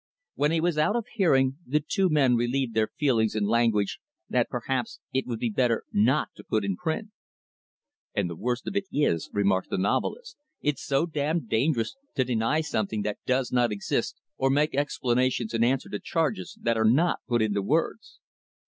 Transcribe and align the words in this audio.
When 0.33 0.49
he 0.49 0.59
was 0.59 0.79
out 0.79 0.95
of 0.95 1.05
hearing 1.13 1.59
the 1.63 1.79
two 1.79 2.09
men 2.09 2.35
relieved 2.35 2.73
their 2.73 2.89
feelings 2.97 3.35
in 3.35 3.43
language 3.43 3.99
that 4.27 4.49
perhaps 4.49 4.99
it 5.13 5.27
would 5.27 5.37
be 5.37 5.51
better 5.51 5.83
not 5.93 6.29
to 6.37 6.43
put 6.43 6.65
in 6.65 6.75
print. 6.75 7.11
"And 8.15 8.27
the 8.27 8.35
worst 8.35 8.65
of 8.67 8.75
it 8.75 8.85
is," 8.91 9.29
remarked 9.31 9.69
the 9.69 9.77
novelist, 9.77 10.37
"it's 10.59 10.83
so 10.83 11.05
damned 11.05 11.49
dangerous 11.49 11.95
to 12.15 12.23
deny 12.23 12.61
something 12.61 13.03
that 13.03 13.19
does 13.27 13.51
not 13.51 13.71
exist 13.71 14.15
or 14.37 14.49
make 14.49 14.73
explanations 14.73 15.53
in 15.53 15.63
answer 15.63 15.87
to 15.89 15.99
charges 15.99 16.57
that 16.59 16.77
are 16.77 16.83
not 16.89 17.19
put 17.27 17.43
into 17.43 17.61
words." 17.61 18.17